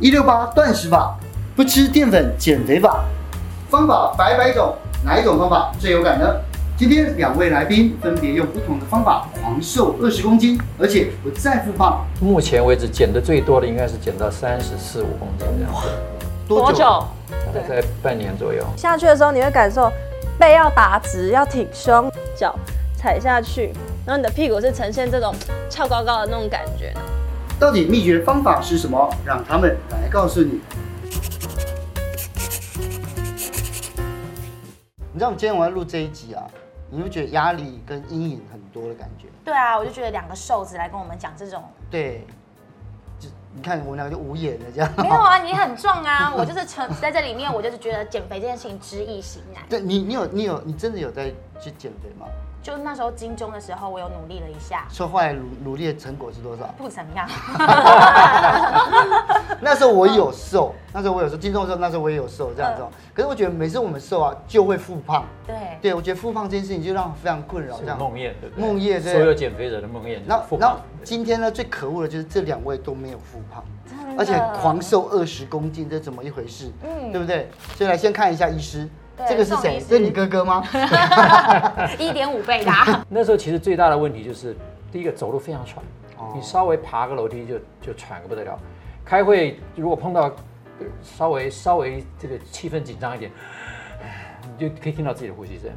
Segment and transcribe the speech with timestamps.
[0.00, 1.16] 一六八断食法，
[1.54, 3.04] 不吃淀粉减肥法，
[3.70, 4.74] 方法百百种，
[5.04, 6.34] 哪一种方法最有感呢？
[6.76, 12.04] 今天两位来宾分别用不同的方法狂瘦二十公斤，而且不再复胖。
[12.20, 15.88] 目前为止减的最多的应该是减到三十四五公斤这样子。
[16.48, 16.84] 多久？
[17.30, 18.64] 大概在半年左右。
[18.76, 19.90] 下去的时候你会感受
[20.36, 22.52] 背要打直，要挺胸，脚
[22.96, 23.72] 踩下去，
[24.04, 25.32] 然后你的屁股是呈现这种
[25.70, 26.92] 翘高高的那种感觉。
[27.58, 29.08] 到底秘诀方法是什么？
[29.24, 30.60] 让他们来告诉你。
[35.12, 36.42] 你知道我们今天我要录这一集啊，
[36.90, 39.28] 你会觉得压力跟阴影很多的感觉？
[39.44, 42.26] 对啊，我就觉得两个瘦子来跟我们讲这种，对，
[43.20, 44.92] 就你看我们两个就无言了这样。
[44.98, 49.62] 没有啊，你很壮啊， 我就是成在这里面，我就是觉得减肥这件事情知易行难。
[49.68, 52.26] 对你，你有你有你真的有在去减肥吗？
[52.64, 54.86] 就那时候金钟的时候，我有努力了一下。
[54.88, 56.64] 说后来努努力的成果是多少？
[56.78, 57.28] 不怎么样。
[59.60, 62.80] 那时候我有瘦，那时候我有瘦，金钟的时候那时候我也有瘦这样子。
[62.80, 65.26] 嗯、可是我觉得每次我们瘦啊，就会复胖。
[65.46, 65.54] 对。
[65.82, 67.76] 对，我觉得复胖这件事情就让我非常困扰。
[67.80, 67.98] 这样。
[67.98, 68.66] 梦魇，对不对？
[68.66, 69.12] 梦魇，对。
[69.12, 70.20] 所有减肥者的梦魇。
[70.26, 73.62] 然后，然后今天呢，最可恶的就是这两位都没有复胖，
[74.16, 76.72] 而且狂瘦二十公斤，这怎么一回事？
[76.82, 77.50] 嗯，对不对？
[77.76, 78.88] 所以来先看一下医师。
[79.28, 79.78] 这个是谁？
[79.78, 80.64] 是你哥哥吗？
[81.98, 83.04] 一点五倍大。
[83.08, 84.56] 那时候其实最大的问题就是，
[84.90, 85.82] 第一个走路非常喘，
[86.34, 88.58] 你稍微爬个楼梯就就喘个不得了。
[89.04, 90.32] 开会如果碰到
[91.02, 93.30] 稍微稍微这个气氛紧张一点，
[94.58, 95.70] 你就可以听到自己的呼吸声，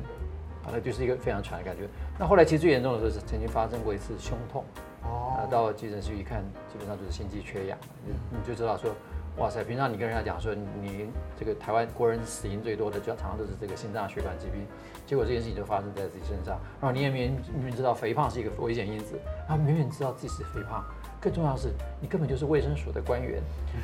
[0.65, 1.83] 啊，那就是一个非常喘的感觉。
[2.17, 4.63] 那后来其实最严重的时候是曾经发生过一次胸痛，
[5.03, 8.89] 哦，到急诊室一看，基本上就是心肌缺氧，你你就知道说。
[9.37, 9.63] 哇塞！
[9.63, 14.65] 平常你跟人家讲说你这个台湾国人死因最多的，就常常都是这个心脏血管疾病，
[15.05, 16.59] 结果这件事情就发生在自己身上。
[16.81, 19.13] 然后你也明明明知道肥胖是一个危险因子，
[19.47, 20.83] 然后明明知道自己是肥胖，
[21.21, 21.71] 更重要的是
[22.01, 23.39] 你根本就是卫生署的官员，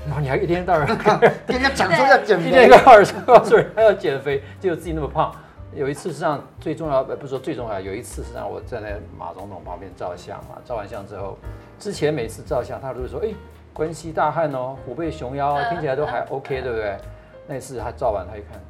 [0.07, 0.87] 然后你还一天到晚
[1.45, 5.31] 跟人家讲说要减肥，一天到晚说告诉人还要减肥，结果自己那么胖。
[5.75, 11.37] 有一次实际上最重要，不是说最重要，有一次实际上我站在马总统旁边照相嘛，照完相之后，
[11.77, 13.29] 之前每次照相他都会说，哎。
[13.73, 16.95] 关西大汉哦，虎背熊腰，听起来都还 OK，对不对？
[17.47, 18.61] 那次他照完，他一看，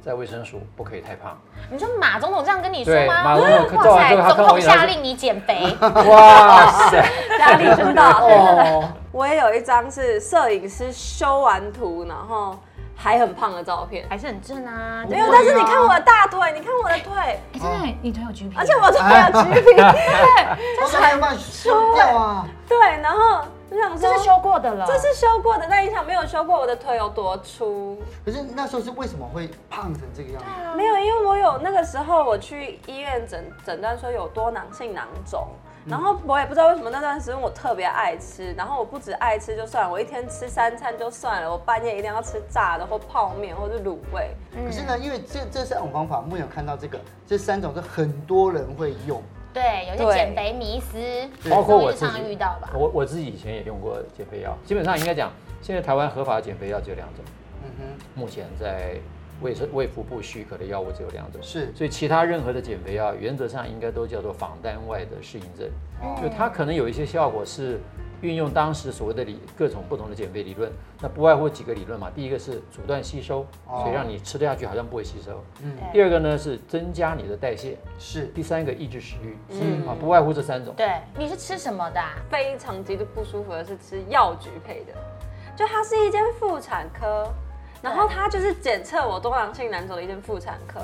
[0.00, 1.36] 在卫生署不可以太胖。
[1.68, 3.24] 你说马总统这样跟你说吗？
[3.24, 5.76] 马总统照完之后，他总统下令你减肥。
[5.82, 7.04] 哇塞，
[7.40, 8.20] 压力真大。
[8.20, 12.56] 哦， 我也有一张是摄影师修完图，然后
[12.94, 15.04] 还很胖的照片，还是很正啊。
[15.08, 17.12] 没有，但是你看我的大腿，你看我的腿，
[17.52, 22.46] 哎，真的，你腿有橘皮，而且我腿有橘皮，对，就是还有慢修掉啊。
[22.68, 23.42] 对，然后。
[23.76, 27.98] 我想说这是修过的了，这是修过的，但印象没有修过我的腿有多粗。
[28.24, 30.48] 可是那时候是为什么会胖成这个样子？
[30.48, 35.46] 啊、没有，因为我有那个时候我去医院诊诊断说有多囊性囊肿，
[35.84, 44.30] 嗯、然后我也不知道为什么那段时间我特别爱吃，然后我不止爱吃就算了，我一天吃三餐就算了，我半夜一定要吃炸的或泡面或是卤味。
[44.52, 49.22] 嗯、可是呢，因为这这三种方法，目前有看到这个，这三种是很多人会用。
[49.56, 50.98] 对，有些减肥迷思，
[51.48, 52.70] 包括我常遇到吧。
[52.74, 57.24] 我我自己以前也用过减肥药，基本上应该讲，现在台湾合法的减肥药只有两种。
[57.64, 58.96] 嗯哼，目前在
[59.40, 61.40] 卫生卫福部许可的药物只有两种。
[61.42, 65.68] 是，所以其他任何的减肥药，原则上应该都叫做仿单外的适应症，
[66.02, 67.80] 嗯、就它可能有一些效果是。
[68.22, 72.10] 运用当时所谓的理各种不同的减肥理论，那不外乎几个理论嘛。
[72.14, 75.44] 第一个是阻断吸收，所以让你吃得下去好像不会吸收。
[75.62, 75.76] 嗯。
[75.92, 78.22] 第二个呢是增加你的代谢，是。
[78.34, 80.72] 第三个抑制食欲，嗯啊，不外乎这三种。
[80.74, 82.00] 对，你是吃什么的？
[82.30, 84.94] 非常极度不舒服的是吃药局配的，
[85.54, 87.30] 就它是一间妇产科。
[87.86, 90.80] 然后他就是检测我多囊性囊肿的一间妇产科，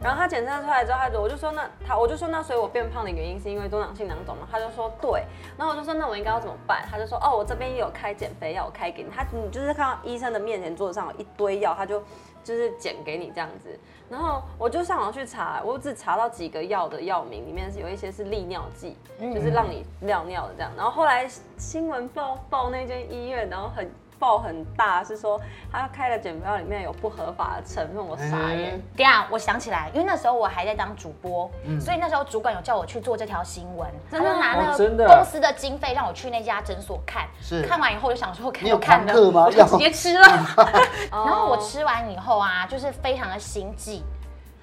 [0.00, 4.48] 然后他检测出来之后，他就我就说那他我就说那所以我变胖的原因是因为多囊性囊肿嘛？
[4.50, 5.22] 他就说对，
[5.58, 6.82] 然后我就说那我应该要怎么办？
[6.90, 9.10] 他就说哦，我这边也有开减肥药，我开给你。
[9.10, 12.02] 他你就是看到医生的面前桌子上有一堆药，他就
[12.42, 13.78] 就是减给你这样子。
[14.08, 20.72] 然后我就上网去查，我只查到几个药的药名，里面是有一些是利尿剂，就是让你尿尿的这样。
[20.74, 21.28] 然后后来
[21.58, 23.90] 新闻报报那间医院，然后很。
[24.18, 25.40] 报很大，是说
[25.70, 28.76] 他开的减肥药里面有不合法的成分，我傻眼。
[28.76, 37.26] 嗯、等下我想起来，因为那时候我还在当主播，嗯、所以那时候主管有叫我去做这条新闻，真的拿那个公司的经费让我去那家诊所看。
[37.40, 40.26] 是，看完以后我就想说，看，看的，我就直接吃了。
[41.10, 44.02] 然后我吃完以后啊，就是非常的心悸，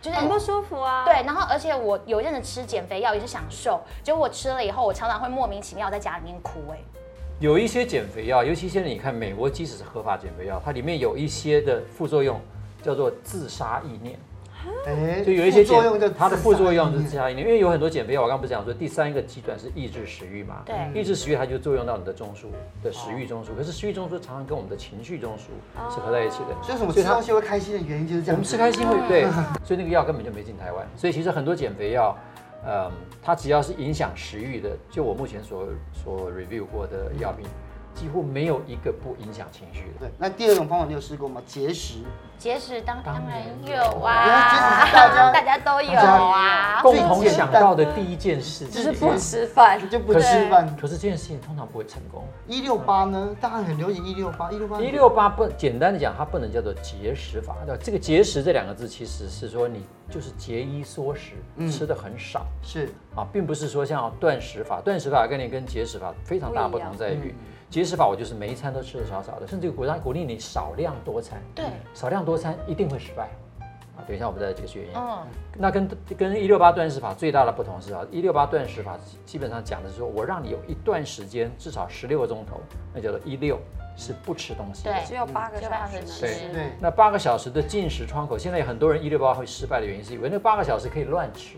[0.02, 1.06] 就是很不舒服啊。
[1.06, 6.78] 对，然后而且我有一阵子吃减肥药也是想瘦，结果我吃了以后，我常常会莫名其妙在家里面哭，哎。
[7.40, 12.40] 有一些减肥药，尤其现在你看美国，即使是合法减肥药，它里面有一些的副作用，
[12.82, 14.18] 叫做自杀意念。
[15.26, 20.64] 就有一些作用，就它的副作用是自杀意念，因为有很多减肥药，我刚刚不是讲说第三个阶段是抑制食欲嘛？
[20.66, 22.46] 对，抑制食欲它就作用到你的中枢
[22.82, 26.56] 的食欲中枢，可是食欲中枢常常跟我们的情绪中枢是合在一起的。
[26.64, 28.36] 所以什么吃东西会开心的原因就是这样。
[28.36, 29.26] 我们吃开心会对，
[29.66, 30.88] 所以那个药根本就没进台湾。
[30.96, 32.18] 所以其实很多减肥药，
[32.66, 37.46] 嗯，它只要是影响食欲的，就我目前所所 review 过的药品。
[37.94, 40.08] 几乎没有一个不影响情绪的。
[40.08, 41.42] 对，那第二种方法你有试过吗？
[41.46, 42.00] 节食。
[42.38, 46.82] 节食当当然有啊，大家 大家都有啊。
[46.82, 50.68] 共同想到的第一件事就是不吃饭，就不吃饭。
[50.76, 52.28] 可是这件事情通常不会成功。
[52.46, 53.34] 一六八呢？
[53.40, 54.82] 大家很流行一六八，一六八。
[54.82, 57.56] 一六八不简单的讲，它不能叫做节食法。
[57.82, 61.36] 这个节食这两个字其实是说你就是节衣缩食，
[61.72, 62.46] 吃的很少。
[62.62, 67.34] 是啊，并不是说像断食法，断食法概念跟节食法非常大不同在于。
[67.74, 71.42] 节食法，我就是每一餐都吃的少少的，甚至鼓励鼓励你少量多餐。
[71.56, 73.24] 对，少量多餐一定会失败。
[73.98, 74.94] 啊，等一下我们再解释原因。
[74.96, 75.26] 嗯，
[75.58, 82.62] 那跟跟一六八断食法最大的不同是啊，一六八断食法基本上讲的是说我让你有一段时间至少十六个钟头，
[82.94, 83.58] 那叫做一六
[83.98, 84.84] 是不吃东西。
[84.84, 86.22] 对，只有八个小时。
[86.22, 86.66] 对对。
[86.80, 91.58] 那八个小时的进食窗口，现在有很多人一六八会失败的原因是因为那八个小时可以乱吃。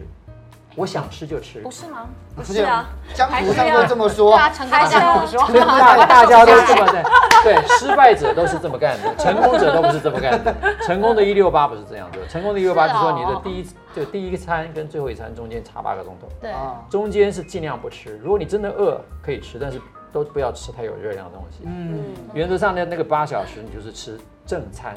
[0.76, 2.08] 我想吃就吃，不是吗？
[2.36, 4.32] 不是啊，江湖上都这么说。
[4.32, 5.40] 对啊，成功这么说。
[5.70, 7.04] 大大家都这么干，
[7.44, 10.54] 对，失败者都是这么干的， 成功者都不是这么干的。
[10.82, 16.28] 成功的一六八不是这样的，成功的一六八就是说你的第一就第一餐跟最后一餐中间差八个钟头。
[16.42, 16.52] 对，
[16.90, 18.20] 中间是尽量不吃。
[18.22, 19.80] 如果你真的饿，可以吃，但是
[20.12, 21.64] 都不要吃太有热量的东西。
[21.66, 24.94] 嗯，原则上呢，那个八小时你就是吃正餐。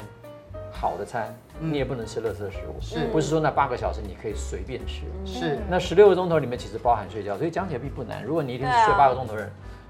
[0.71, 5.01] 好的餐，你也不能吃垃圾食物，是不是说那八个小时你可以随便吃？
[5.25, 8.23] 是，那十六个钟头里面其实包含睡觉，所以讲起来并不难。
[8.23, 9.49] 如果你一天睡八个钟头人，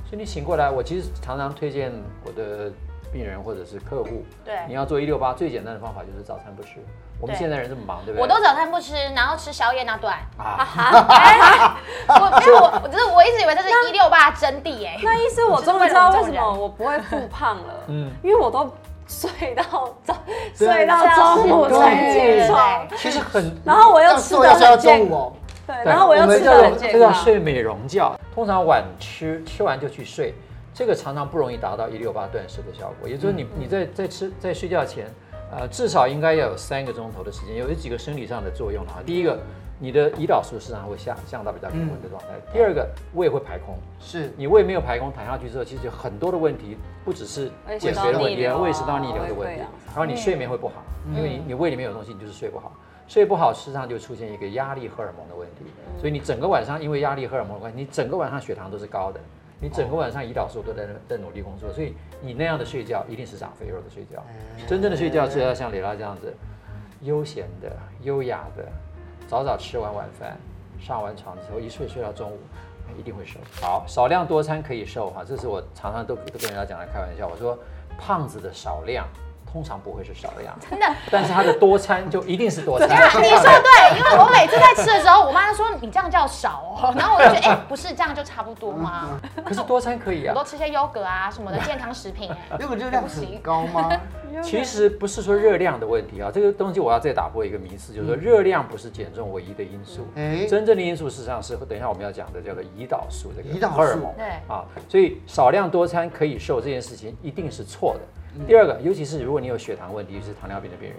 [0.10, 1.92] 所以你醒过来，我其实常常推荐
[2.24, 2.72] 我的
[3.12, 6.80] 病人或者是客户，对，你要做一六八最简单的方法就是早餐不吃。
[7.22, 8.22] 我们现在人这么忙，对不对？
[8.22, 10.18] 我都早餐不吃，然后吃宵夜那段。
[10.38, 10.66] 啊，
[12.08, 18.74] 我因为我我就是我一直以为这是一六八真谛哎，那意思我终于知道为什么我不会复胖了，嗯，因为我都。
[19.10, 19.64] 睡到
[20.04, 20.16] 早，
[20.56, 21.04] 睡到
[21.36, 22.88] 中午才起床。
[22.96, 25.34] 其实很， 然后我又吃的很健康。
[25.68, 26.92] 对，然后我又吃的很健康。
[26.92, 28.18] 这叫睡美容觉。
[28.34, 30.34] 通常晚吃，吃完就去睡，
[30.74, 33.10] 这个常常不容易达到一六八断食的效果。
[33.10, 35.06] 也就是你你在在吃在睡觉前，
[35.52, 39.02] 呃，至少应该要有三个钟头的时间，有几个生理上的作用啊。
[39.06, 39.38] 第一个。
[39.82, 42.28] 你的胰岛素市场会下降到比较平稳的状态。
[42.52, 42.86] 第二个，
[43.16, 44.30] 胃会排空，是。
[44.36, 47.50] 你胃没有排空，躺下去之后，其实有很多的问题，不只是
[47.80, 50.84] 减肥的问题，胃食道逆流的问题，然后你睡眠会不好，
[51.16, 52.74] 因为你你胃里面有东西，你就是睡不好，
[53.08, 55.64] 睡不好，事实上就出现一个压力荷尔蒙的问题，
[55.98, 59.20] 所以你整个晚上因为压力荷尔蒙的关系，你整个晚上血糖都是高的，
[59.62, 64.22] 你整个晚上胰岛素都在在努力工作，所以你那样的睡觉一定是长肥肉的睡觉，
[64.68, 66.36] 真正的睡觉是要像蕾拉这样子，
[67.00, 67.72] 悠闲的、
[68.02, 68.68] 优雅的。
[69.30, 70.36] 早早吃完晚饭，
[70.82, 72.40] 上完床之后一睡睡到中午，
[72.98, 73.40] 一定会瘦。
[73.62, 77.28] 好，少量多餐可以瘦哈，这是我常常都都跟人家讲来开玩笑。
[77.28, 77.56] 我说，
[78.00, 79.06] 胖子的少量
[79.46, 80.86] 通常不会是少量，真的。
[81.12, 82.90] 但是他的多餐就一定是多餐。
[83.22, 89.10] 你说对，因为我每次在吃的时候，我妈就说你这样叫少哦， 然后我就觉得哎、欸，不是这样就差不多吗？
[89.46, 92.32] 可是多餐可以啊， 我都吃些优格啊什么的健康食品。
[92.60, 93.92] 优格热量很高吗？
[94.44, 100.08] 其实不是说热量的问题啊，这个东西我要再打破一个迷思，就是说热量不是减重唯一的因素。
[100.16, 104.14] 嗯、真正的因素事实上是等一下我们要讲的叫做胰岛素这个荷尔蒙。
[104.16, 108.02] 对啊，所以少量多餐可以瘦这件事情一定是错的。
[108.38, 110.98] 嗯、第二个，尤其是如果你有血糖问题，就是糖尿病的病人，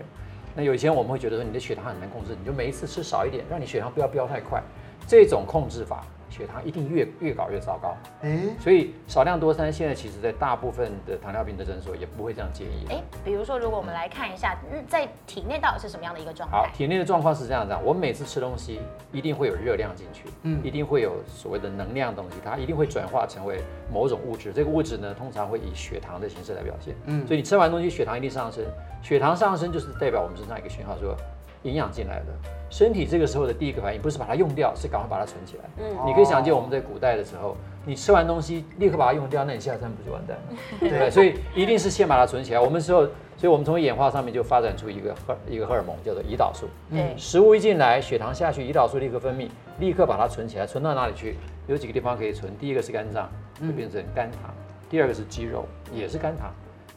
[0.54, 4.62] 那有以前我们会觉得说你的血糖很难控制，你就每一次吃少一点，让你血糖不要飙太快，
[5.06, 6.04] 这种控制法。
[6.30, 12.86] 血糖一定越越搞越糟糕，哎，所以少量多餐现在其实，在大部分的糖尿病的诊所也不会这样建议。
[12.88, 14.56] 哎，比如说，如果我们来看一下，
[14.88, 16.56] 在体内到底是什么样的一个状态？
[16.56, 18.80] 好，体内的状况是这样子，我们每次吃东西
[19.12, 23.60] 一定会有热量进去，嗯，一定会有所谓的能量东西，它一定会转化成为
[23.92, 24.52] 某种物质。
[24.52, 28.64] 这个物质呢，通常会以血糖的形式来表现，嗯，所以你吃完东西，血糖一定上升，
[29.02, 31.16] 血糖上升就是代表我们身上一个讯号，说
[31.62, 32.26] 营养进来的。
[32.70, 35.64] 身体这个时候的第一个反应不是把它用掉，是赶快把它存起来。
[35.78, 40.56] 嗯，你可以想见我们在古代的时候，你吃完东西立刻把它用掉，那你下餐不就完蛋了？
[40.78, 41.10] 对不对？
[41.10, 42.60] 所以一定是先把它存起来。
[42.60, 43.00] 我们时候，
[43.36, 46.68] 所以我们从演化上面就发展出一个荷一个荷尔蒙叫做胰岛素。
[46.90, 49.48] 嗯，食物一进来，血糖下去，胰岛素立刻分泌，
[49.80, 50.64] 立刻把它存起来。
[50.64, 51.36] 存到哪里去？
[51.66, 52.56] 有几个地方可以存。
[52.56, 53.28] 第一个是肝脏，
[53.60, 54.50] 会变成肝糖；
[54.88, 56.50] 第二个是肌肉，也是肝糖；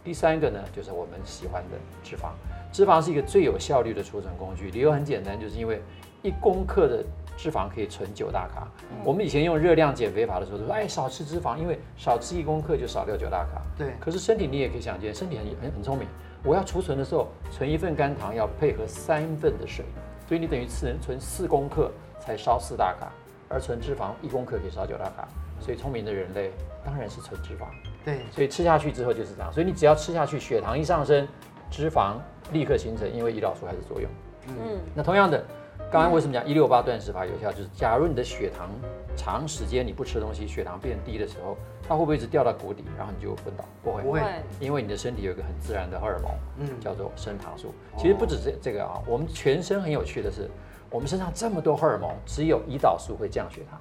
[0.04, 2.30] 第三个呢，就是我们喜欢的脂肪。
[2.74, 5.80] 脂肪是一个最有效率的储存工具，理由很简单，就是因为
[6.24, 7.06] 一公克的
[7.38, 8.68] 脂肪可以存九大卡。
[8.90, 13.62] 嗯、我们以前用热量减肥法的时候都说，哎，少吃脂肪，因为少吃一公克就少掉九大卡。
[13.78, 13.94] 对。
[14.00, 16.08] 可是身体你也可以想见，身体很很很聪明，
[16.44, 19.86] 我要储存的时候，存一份肝糖要配合三份的水，
[20.28, 23.12] 所以你等于只能存四公克才烧四大卡，
[23.50, 25.28] 而存脂肪一公克可以烧九大卡。
[25.60, 26.52] 所以聪明的人类
[26.84, 27.68] 当然是存脂肪。
[28.04, 29.54] 对，所以吃下去之后就是这样。
[29.54, 31.26] 所以你只要吃下去，血糖一上升，
[31.74, 32.18] 脂肪
[32.52, 34.08] 立刻形成，因为胰岛素开始作用。
[34.48, 35.44] 嗯，那同样的，
[35.92, 37.52] 刚刚为什么讲一六八断食法有效？
[37.52, 38.70] 就是假如你的血糖
[39.18, 41.58] 长时间你不吃东西，血糖变低的时候，
[41.90, 43.66] 它会不会一直掉到谷底，然后你就昏倒？
[43.84, 44.22] 不会，不会，
[44.60, 47.74] 因为你的身体有一个很自然的荷尔蒙，嗯，叫做升糖素。
[47.98, 50.48] 其实不止这这个啊，我们全身很有趣的是，
[50.92, 53.80] 我们身上这么多荷尔蒙，只有胰岛素会降血糖。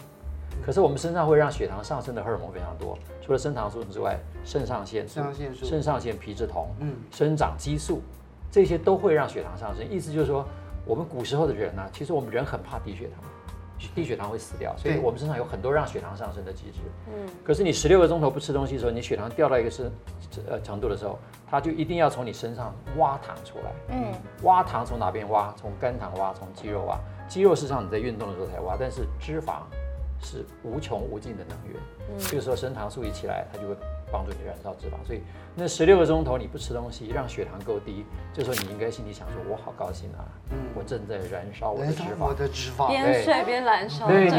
[0.65, 5.21] 可是我们身上会让血糖上升的荷尔蒙非常多，除了升糖素之外，肾上腺素、
[5.55, 8.01] 肾上腺皮质酮、嗯，生长激素，
[8.51, 9.89] 这些都会让血糖上升。
[9.89, 10.47] 意思就是说，
[10.85, 13.25] 我们古时候的人呢、啊，其实我们人很怕低血糖，
[13.95, 16.79] 低血糖会死掉，所以我们身上有很多让血糖上升的机制。
[17.09, 19.91] 嗯，可是你十六个钟头不吃东西的时候，你血糖掉到一个是
[20.49, 21.19] 呃程度的时候，
[21.51, 23.73] 它就一定要从你身上挖糖出来。
[23.89, 25.53] 嗯，挖糖从哪边挖？
[25.57, 26.97] 从肝糖挖，从肌肉挖。
[27.29, 29.63] 肌肉事实上你在运动的时候才挖，但是脂肪。
[30.23, 33.77] 是无穷无尽的能源，嗯，这个时候升糖素一起来，它就会
[34.13, 35.05] 帮助你燃烧脂肪。
[35.07, 35.23] 所以
[35.55, 44.31] 那十六个钟头你不吃东西，让血糖够低，这时候你应该心里想说：“我好高兴啊，嗯，我正在燃烧我的脂肪，我的脂肪，边睡边燃烧，对，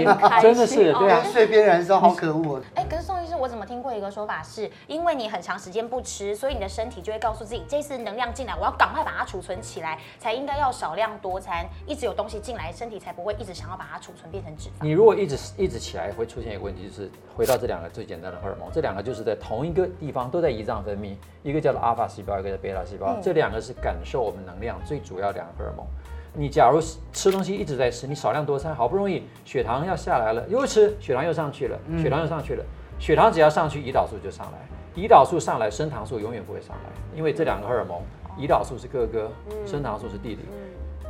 [0.42, 14.84] 真的是对啊，边睡边燃烧，好可恶。”哎，可是宋医师，我怎么听过一个说法是，因为你很长时间不吃，所以你的身体就会告诉自己，这次能量进来，我要赶快把它储存起来，才应该要少量多餐，一直有东西进来，身体才不会一直想要把它储存变成脂肪。
[14.84, 25.86] 你如果一直一直起来，会出现一个问题，就是回到这两个最简单的荷尔蒙，这两个就是在同一个地方都在胰脏分泌，一个叫做阿尔法细胞，一个叫贝塔细胞，这两个是感受我们能量最主要两个荷尔蒙。
[26.34, 26.80] 你假如
[27.12, 32.66] 吃东西一直在吃，你少量多餐，好不容易血糖要下来了，又吃，血糖又上去了，血糖又上去了，
[33.00, 34.58] 血糖只要上去，胰岛素就上来，
[34.96, 38.02] 胰岛素上来，升糖素永远不会上来，因为这两个荷尔蒙，
[38.40, 39.32] 胰岛素是哥哥，
[39.66, 40.42] 升糖素是弟弟。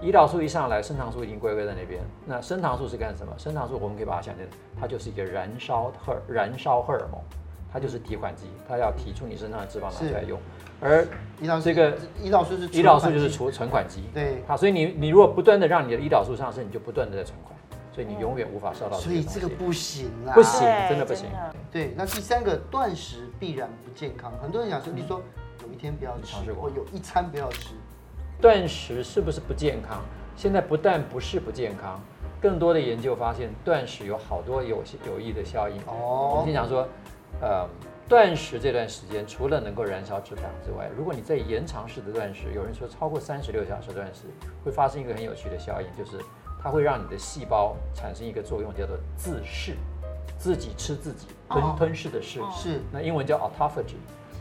[0.02, 2.02] 胰岛素一上来，升糖素已经乖乖在那边。
[2.26, 3.32] 那升糖素是干什么？
[3.38, 4.46] 升糖素我们可以把它想成，
[4.78, 7.22] 它就是一个燃烧荷燃烧荷尔蒙，
[7.74, 10.40] 它就是提款机，它要提出你身上的脂肪拿出来用。
[10.80, 11.04] 而
[11.42, 14.04] 胰岛这个胰岛素是胰岛素就是储存款机。
[14.14, 14.44] 对。
[14.46, 17.58] 好，所以你你如果不断的让你的胰岛素上升，你就不断的在存款，
[17.92, 18.98] 所以你永远无法烧到。
[18.98, 21.26] 所以这个不行啦，不行，真的不行。
[21.72, 24.32] 对，那第三个断食必然不健康。
[24.40, 25.20] 很多人想说，你说
[25.64, 27.70] 有一天不要吃，或有一餐不要吃。
[28.40, 30.00] 断食是不是不健康？
[30.36, 32.02] 现在不但不是不健康，
[32.42, 35.78] 更多的研究发现断食有好多有有益的效应。
[35.86, 36.86] 哦，我经常说，
[37.42, 37.68] 呃，
[38.08, 44.26] 断食这段时间除了能够燃烧脂肪之外，如果你在延长式的断食，有人说超过三十六小时断食，
[44.64, 46.18] 会发生一个很有趣的效应，就是
[46.62, 49.76] 它会让你的细胞产生一个作用，叫做自噬，
[50.38, 52.40] 自己吃自己，吞吞噬的噬。
[52.52, 53.96] 是，那英文叫 autophagy。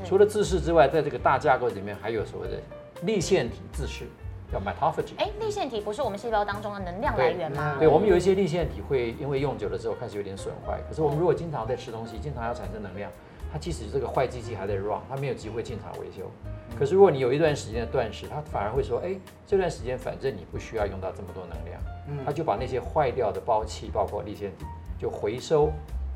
[0.05, 2.59] 除了自噬之外，在这个大架构里面还有所谓的。
[3.03, 4.05] 立腺体自噬
[4.53, 5.15] 叫 mitophagy。
[5.17, 7.77] 哎，粒线体不是我们细胞当中的能量来源吗？
[7.79, 10.79] 对，我们有一些立腺体会因为用久了之后开始有点损坏。
[10.89, 13.11] 可是我们如果经常在吃东西，经常要产生能量，
[13.51, 16.31] 它即使这个坏机器还在 run，它没有机会进场维修。
[16.79, 19.17] 可是如果你有一段时间的断食，它反而会说，哎，
[19.47, 21.81] 这段时间反正你不需要用到这么多能量，
[22.27, 24.67] 它就把那些坏掉的包气，包括立腺体，
[24.99, 25.71] 就回收。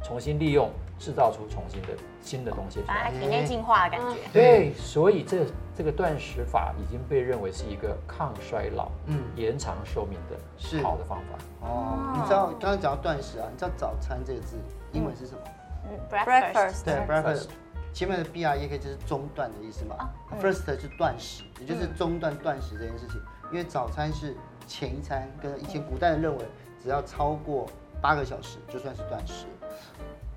[0.05, 1.89] 重新利用，制造出重新的
[2.21, 4.17] 新的东西出来，把它体内净化的感觉。
[4.33, 5.45] 对，所以这
[5.77, 11.67] 这个断食法已经被认为是一个抗衰老、嗯，延长寿命的好的方法。
[11.67, 14.57] 哦，你知道刚刚讲到断食啊，你知道早餐这个字
[14.93, 15.41] 英文是什么？
[15.89, 16.85] 嗯，breakfast。
[16.85, 17.47] 对，breakfast。
[17.93, 20.11] 前面的 B R E K 就是中断的意思嘛。
[20.43, 23.19] First 是断食，也就是中断断食这件事情。
[23.51, 24.37] 因为早餐是
[24.67, 26.45] 前一餐，跟以前古代人认为，
[26.83, 27.67] 只要超过
[28.03, 29.47] 八个小时就算是断食。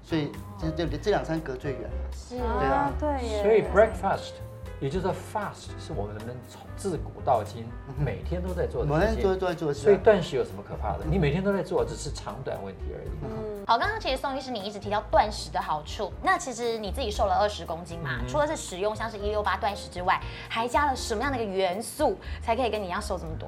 [0.10, 4.32] 所以这这这两三隔最远了，是啊，对啊，所以 breakfast
[4.80, 6.16] 也就是说 fast 是我们
[6.48, 7.64] 从自古到今
[7.96, 9.72] 每天都在做的，每天都在做。
[9.72, 11.06] 所以断食有什么可怕的？
[11.06, 13.10] 你每天都在做，只是长短问题而已。
[13.22, 23.48] 嗯，好，刚刚其实宋医师你一直提到断食的好处，那其实你自己瘦了二十公斤嘛，除了是使用像是一六八断食之外，还加了什么样的一个元素才可以跟你一样瘦这么多？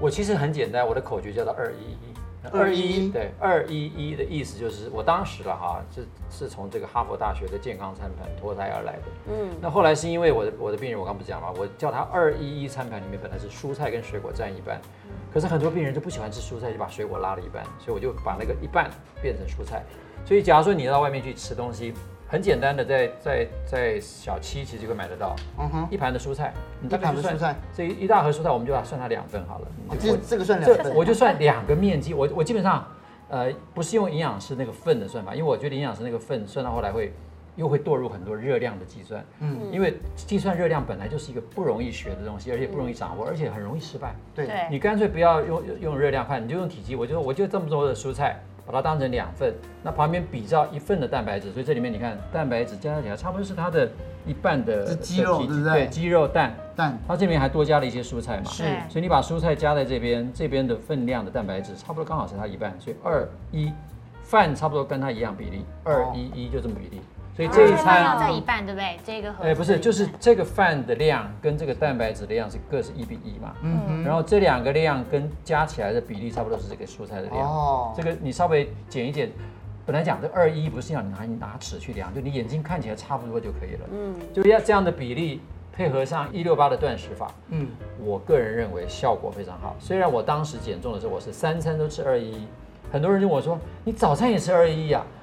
[0.00, 2.09] 我其实很简单，我的口诀叫做二一一。
[2.52, 9.02] 二一一对二一一的意思就是，我当时了哈，是是从这个哈佛大学的健康餐盘脱胎而来的。
[9.28, 14.80] 嗯，那后来是因为我的我的病人，我刚不讲嘛，我叫他二一一餐盘里面本来是蔬菜跟水果占一半，
[15.32, 19.84] 可是很多病人就不喜欢吃蔬菜，就把水果拉了一半，所以我就把那个一半变成蔬菜。
[20.24, 21.94] 所以假如说你到外面去吃东西。
[22.30, 29.68] 很简单的在，在在在小七其实就会买得到，嗯哼，一盘的蔬菜，你大概算菜，这一大盒蔬菜，我们就要算它两份好了。
[29.98, 32.14] 这这个算两份，我就算两个面积。
[32.14, 32.86] 我我基本上，
[33.28, 37.12] 呃，不是用营养师那个份的算法，因为我觉得营养师那个份算到后来会。
[37.56, 39.22] 又会堕入很多热量的计算。
[39.40, 44.14] 嗯，因为计算热量本来就是一个不容易学的东西，而且不容易掌握，而且很容易失败。
[44.34, 46.94] 对，你干脆不要用用热量看，你就用体积。
[46.94, 48.40] 我就我就这么多的蔬菜。
[48.70, 53.90] 把它当成两份，那旁边比照一份的蛋白质，所以这里面你看蛋白质加起来差不多是它的
[54.24, 55.72] 一半的是鸡肉，对不对？
[55.72, 58.62] 对，鸡肉蛋蛋，它这边还多加了一些蔬菜嘛，是。
[58.88, 63.72] 所以你把蔬菜加在这边，这边的分量的蛋白质差不多刚好是它一半，所以二一，
[64.22, 67.00] 饭差不多跟它一样比例，二一一就这么比例。
[67.40, 68.98] 所以这一餐要在一半，对不对？
[69.02, 73.54] 这个哎，不是，就是这个饭的量跟这个蛋白质的量是各是一比一嘛。
[73.62, 74.04] 嗯。
[74.04, 77.40] 然后这两个量跟加起来的比例差不多是这个蔬菜的量。
[77.40, 77.94] 哦。
[77.96, 79.30] 这个你稍微减一减，
[79.86, 83.88] 本来讲这二一不是要你拿拿尺去量，就你眼睛看起来差不多就可以了。
[83.90, 84.14] 嗯。
[84.34, 85.40] 就要这样的比例
[85.72, 87.32] 配合上一六八的断食法。
[87.48, 87.66] 嗯。
[88.04, 89.74] 我个人认为效果非常好。
[89.78, 92.46] 虽然我当时减重的时候我是三餐都吃二一一，
[92.92, 95.18] 很多人就问我说，你早餐也吃二一呀啊？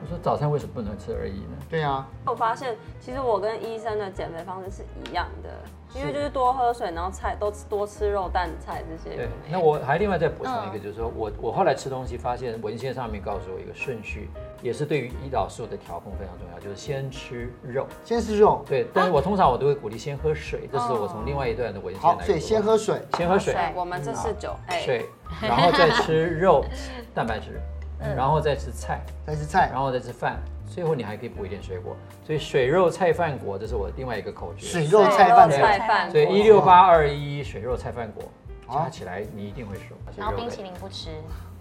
[0.00, 1.56] 我说早餐为什么不能吃而已呢？
[1.68, 5.50] 对啊，我发现其实我跟医生的减肥方式是一样的，
[5.94, 9.16] 因为就是多喝水，然后菜都吃多吃肉蛋菜这些。
[9.16, 14.30] 对，那我还另外再补充一个，就是说我我后来吃东西发现文献上面告诉我一个顺序，
[14.62, 18.64] 也是对于胰岛素的调控非常重要，就是先吃肉，先吃肉。
[18.68, 22.08] 对，但是我通常我都会鼓励先喝水，这是我从另外一段的文献来。
[22.08, 23.54] 好，所以先喝水，先喝水。
[23.74, 25.06] 我们这是酒，水，
[25.42, 26.64] 然后再吃肉，
[27.14, 27.60] 蛋白质，
[27.98, 30.38] 然后再吃菜，再吃菜，然后再吃饭。
[30.66, 34.66] 最后你还可以补一点水果，所以水肉菜饭果这是我另外一个口诀。
[34.66, 38.22] 水肉菜饭菜饭，所以一六八二一水肉菜饭果
[38.70, 39.96] 加起来你一定会瘦。
[40.16, 41.08] 然后冰淇淋不吃。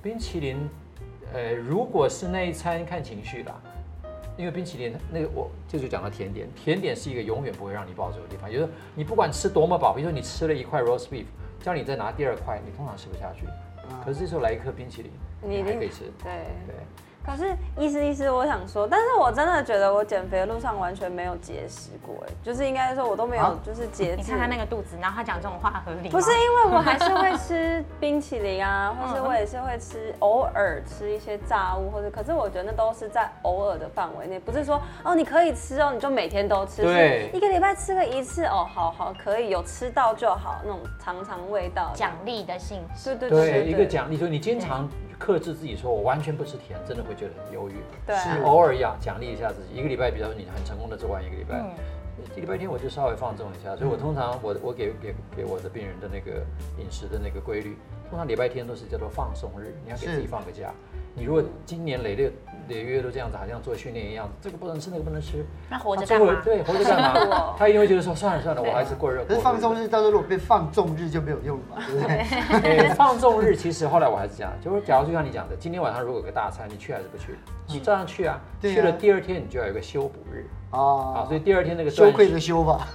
[0.04, 0.70] 冰淇淋，
[1.34, 3.56] 呃，如果是那一餐看情绪啦，
[4.36, 8.52] 因为冰淇淋那个我这就讲到甜点，甜点是一个永远不会让你暴走的地方。
[8.52, 11.26] 就是你不管吃多么饱，比如说你吃了一块 roast beef，
[11.62, 13.48] 叫你再拿第二块，你通常吃不下去。
[14.04, 16.06] 可是这时候来一颗冰淇淋，你还可以吃。
[16.24, 16.32] 对
[16.66, 16.76] 对。
[17.28, 24.16] 可是，意思意思，我想说，但是我真的觉得我减肥的路上完全没有节食过，哎，就是应该说我都没有，就是节制。
[24.16, 26.12] 你看他那个肚子，然后他讲这种话合理吗？
[26.14, 44.90] 不是，因为我还是会吃冰淇淋啊， 或是我也是会吃，偶尔吃一些炸物，或者，可是我觉得那都是在偶尔的范围内，不是说哦你可以吃哦，你就每天都吃，对，一个礼拜吃个一次哦，好好可以有吃到就好，那种尝尝味道，奖励的性质，对对对，一个奖励，说你经常。
[45.20, 47.74] 克制自己说，我完全不吃甜，真的会觉得很忧郁。
[48.06, 51.64] 对，是偶尔要奖励一下自己，一个礼拜，比如说你很成功的做完一个礼拜，
[52.36, 53.76] 礼拜天我就稍微放纵一下。
[53.76, 56.46] 所以我通常我我给给给我的病人的那个
[56.78, 57.76] 饮食的那个规律，
[58.10, 60.72] 通常礼拜天都是叫做放松日，你要给自己放个假。
[61.16, 62.16] 你如果今年累
[62.68, 66.42] 月累月都这样子，好像做训练一样，这个不能吃，那个不能吃，那活着干嘛？
[66.44, 67.00] 对，活着干
[67.30, 67.56] 嘛？
[67.58, 69.24] 他一定会觉得说，算了算了，我还是过热。
[69.26, 72.78] 可是放纵日到时候如果被放纵日就没有用了嘛，对不对？
[72.88, 77.38] 欸、放纵日其实后来我还是这样，就是假如就像你讲的，今天晚上如果有个大餐，你去还是不去？
[77.68, 82.88] 你照样去啊，去了第二天你就要有一个修补日啊，所以第二天那个羞愧的羞吧，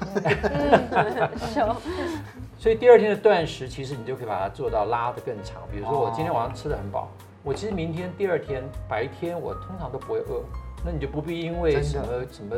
[1.54, 1.76] 羞。
[2.58, 5.62] 所以第二天的断食，其实你就可以把它做到拉得更长。
[5.72, 7.10] 比如说我今天晚上吃的很饱。
[7.44, 10.42] 我其实明天第二天白天我通常都不会饿，
[10.84, 12.56] 那你就不必因为什么什么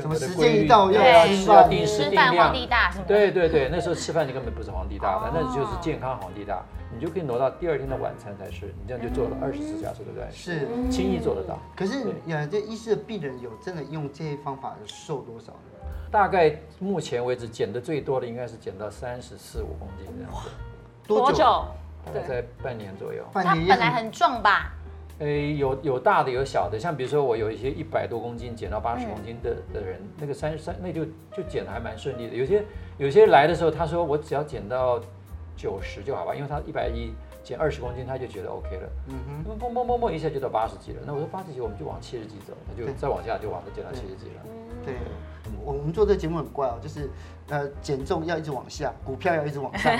[0.00, 3.04] 什么时间一到要要吃要定时定量，皇帝大是吗？
[3.08, 10.30] 对对对，那时候吃饭你根本不是皇帝大的，那就是健康皇帝大，你就可以挪到第二天的晚餐才吃，你这样就做了二十四小时，对不对？
[10.30, 11.58] 是轻易做得到。
[11.74, 15.88] 可是呀，这医师的病人有真的用这些方法瘦多少呢？
[16.12, 20.50] 大概目前为止减的最多的应该是减到三十四五公斤这样子。
[21.08, 21.64] 多久？
[22.04, 23.24] 大概在半年左右。
[23.32, 24.72] 他本来很壮吧？
[25.18, 31.04] 诶、欸，有有大的有小的，像比如说我有一些一百多公斤减到八十公斤的的人，嗯、那个三三那就
[31.36, 32.34] 就减的还蛮顺利的。
[32.34, 32.64] 有些
[32.98, 35.00] 有些来的时候，他说我只要减到
[35.56, 37.12] 九十就好吧，因为他一百一
[37.42, 38.88] 减二十公斤他就觉得 OK 了。
[39.08, 41.02] 嗯哼，嘣嘣嘣嘣一下就到八十几了。
[41.06, 44.42] 那我说八十几我们就往七十几走，他就再往下就往这减到七十几了。
[44.84, 44.94] 对，
[45.64, 47.10] 我我们做这个节目很怪哦，就是。
[47.48, 49.92] 呃，减重要一直往下，股票要一直往上，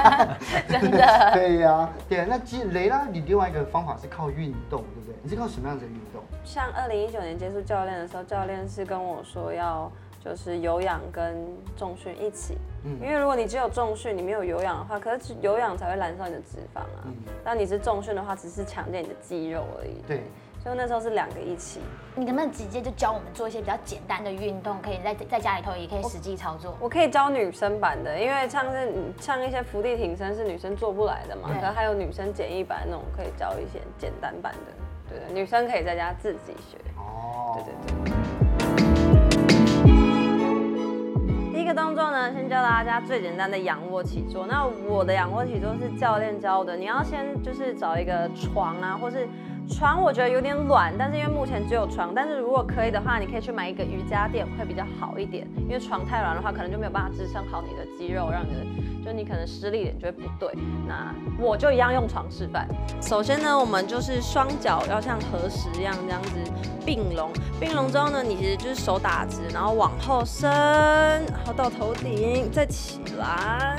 [0.66, 1.04] 真的。
[1.34, 2.24] 对呀、啊，对。
[2.24, 5.14] 那其实雷拉，你另外一个方法是靠运动，对不对？
[5.22, 6.22] 你是靠什么样子的运动？
[6.42, 9.90] 像二零一九年接触教练的时候，教练是跟我说要
[10.26, 17.04] 就是有氧跟重训一起，嗯，因为如果你只有重训，你没有有氧的话，可是有氧才会燃烧你的脂肪啊。
[17.04, 20.02] 嗯，那你是重训的话，只是强健你的肌肉而已。
[20.08, 20.24] 对。
[20.64, 21.78] 就那时候是两个一起，
[22.16, 26.86] 你能不能直接就教我们做一些比较简单的运动，可以在在家里头也可以实际操作我？
[26.86, 34.72] 我可以教女生版的，因为像是像一些伏地挺身是女生做不来的嘛，可是还有女生简易版那种可以教一些简单版的，
[35.08, 36.78] 对对，女生可以在家自己学。
[36.96, 37.95] 哦，对对对。
[41.66, 44.46] 个动作呢，先教大家最简单的仰卧起坐。
[44.46, 49.28] 那我的仰卧起坐是教练教的，你要先就是找一个床啊，或是。
[49.68, 58.64] 床我觉得有点软，但是因为目前只有床，但是如果可以的话，你可以去买一个瑜伽垫会比较好一点，因为床太软的话，可能就没有办法支撑好你的肌肉，让你的
[59.04, 60.52] 就你可能施力点就会不对。
[60.86, 62.68] 那我就一样用床示范。
[63.02, 66.30] 首先呢，我们就是双脚要像合十一样这样子
[66.84, 73.76] 并拢，并拢之后呢，你其实就是手打直，然后往后伸，然后到头顶再起来。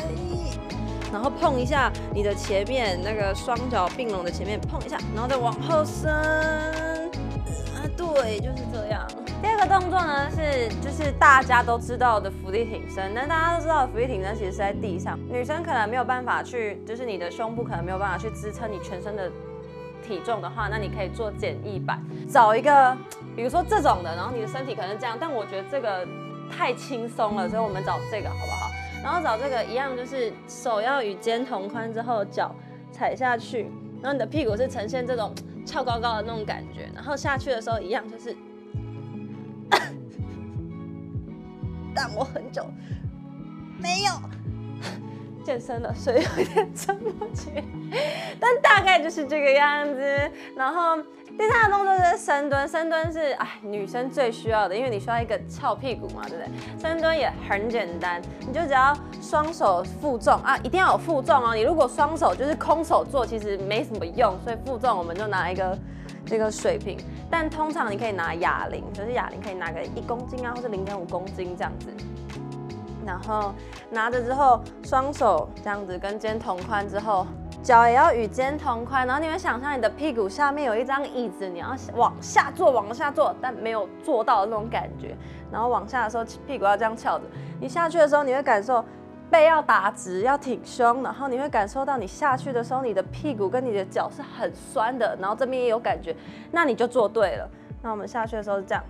[1.18, 6.14] 然后碰一下你的前面那个双脚并拢的前面，碰一下，然后再往后伸。
[6.14, 9.04] 啊，对，就是这样。
[9.42, 19.28] 第二个动作呢是就是大家都知道的伏地挺身，但大家都知道的伏地挺身其实是在地上，女生可能没有办法去，就是你的胸部可能没有办法去支撑你全身的
[20.08, 22.00] 体重的话，那你可以做简易版，
[22.30, 22.96] 找一个
[23.36, 26.08] 比如说这种的，然后你的身体可能这样，但我觉得这个
[26.56, 28.68] 太轻松了，所以我们找这个好不好？
[29.04, 32.54] 然后找这个一样，就是手要与肩同宽之后，脚
[32.92, 33.70] 踩下去，
[34.02, 35.34] 然后你的屁股是呈现这种
[35.66, 38.36] 翘高高的那种感觉，然后下去的时候一样就是，
[41.96, 42.66] 但我很久
[43.80, 44.12] 没有
[45.48, 47.52] 健身了，所以有点撑不起，
[48.38, 51.02] 但大概就是这个样子，然后。
[51.38, 56.50] 第三个动作是深蹲，深蹲是哎女生最需要的，因为你需要一个翘屁股嘛，对不对？
[56.82, 61.54] 深蹲也很简单，你就只要双手负重啊，一定要有负重哦。
[61.54, 65.78] 你如果双手就是空手做，其实没什么用，所以负重我们就拿一个
[66.26, 66.98] 这个水瓶，
[67.30, 71.92] 但通常你可以拿哑铃，就是哑铃可以拿个一公斤啊，或是零点五公斤这样子，
[73.08, 73.54] 然后
[73.90, 77.26] 拿着之后，双手这样子跟肩同宽之后。
[77.64, 85.18] 脚也要与肩同宽，然后你会想象你的屁股下面有一张椅子，你要往下坐，往下坐，但没有坐到的那种感觉。
[85.52, 87.26] 然后往下的时候，屁股要这样翘着。
[87.60, 88.82] 你下去的时候，你会感受
[89.30, 91.04] 背要打直，要挺胸。
[91.04, 95.18] 然后你会感受到你下去的时候，你的屁股跟你的脚是很酸的。
[95.20, 96.16] 然后这边也有感觉，
[96.52, 97.50] 那你就做对了。
[97.82, 98.84] 那我们下去的时候是这样，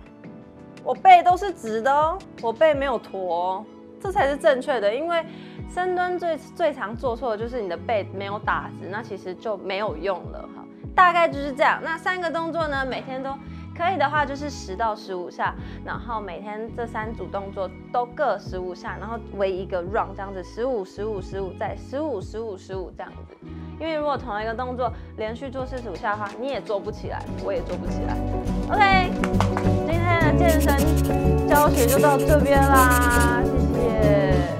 [0.84, 3.64] 我背都是直的哦，我背没有驼哦，
[4.00, 5.24] 这才是正确的，因为。
[5.70, 10.64] 深蹲最最常做错的就是你的背没有打直，那其实就没有用了哈。
[10.94, 11.78] 大概就是这样。
[11.84, 13.34] 那三个动作呢，每天都
[13.76, 23.36] 可以的话就是十到十五下，然后每天这三组动作都各十五下，然后为一个 round 这样子，十五十五十五再十五十五十五这样子。
[23.78, 28.16] 因为如果同一个动作连续做四十五下的话，你也做不起来，我也做不起来。
[28.72, 29.10] OK，
[29.86, 34.57] 今天的健身教学就到这边啦，谢谢。